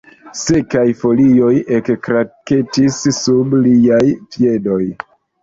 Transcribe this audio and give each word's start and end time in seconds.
La 0.27 0.31
sekaj 0.37 0.85
folioj 1.01 1.51
ekkraketis 1.79 2.99
sub 3.19 3.55
liaj 3.67 4.03
piedoj. 4.35 4.83